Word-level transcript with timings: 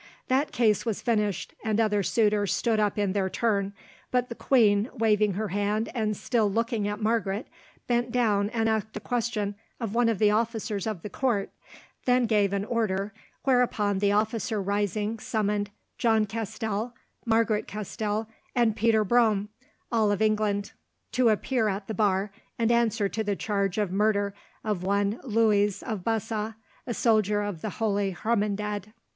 That 0.29 0.51
case 0.51 0.83
was 0.83 0.99
finished, 0.99 1.53
and 1.63 1.79
other 1.79 2.01
suitors 2.01 2.51
stood 2.55 2.79
up 2.79 2.97
in 2.97 3.13
their 3.13 3.29
turn, 3.29 3.71
but 4.09 4.29
the 4.29 4.33
queen, 4.33 4.89
waving 4.95 5.33
her 5.33 5.49
hand 5.49 5.89
and 5.93 6.17
still 6.17 6.49
looking 6.51 6.87
at 6.87 6.99
Margaret, 7.03 7.45
bent 7.85 8.11
down 8.11 8.49
and 8.49 8.67
asked 8.67 8.97
a 8.97 8.99
question 8.99 9.53
of 9.79 9.93
one 9.93 10.09
of 10.09 10.17
the 10.17 10.31
officers 10.31 10.87
of 10.87 11.03
the 11.03 11.09
court, 11.11 11.51
then 12.05 12.25
gave 12.25 12.51
an 12.51 12.65
order, 12.65 13.13
whereon 13.45 13.99
the 13.99 14.11
officer 14.11 14.59
rising, 14.59 15.19
summoned 15.19 15.69
"John 15.99 16.25
Castell, 16.25 16.95
Margaret 17.23 17.67
Castell, 17.67 18.27
and 18.55 18.75
Peter 18.75 19.03
Brome, 19.03 19.49
all 19.91 20.11
of 20.11 20.19
England," 20.19 20.71
to 21.11 21.29
appear 21.29 21.67
at 21.67 21.85
the 21.85 21.93
bar 21.93 22.31
and 22.57 22.71
answer 22.71 23.07
to 23.09 23.23
the 23.23 23.35
charge 23.35 23.77
of 23.77 23.91
murder 23.91 24.33
of 24.63 24.81
one 24.81 25.19
Luiz 25.23 25.83
of 25.83 25.99
Basa, 25.99 26.55
a 26.87 26.93
soldier 26.95 27.43
of 27.43 27.61
the 27.61 27.69
Holy 27.77 28.09
Hermandad. 28.15 28.93